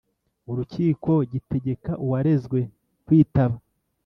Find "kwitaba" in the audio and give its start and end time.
3.05-3.57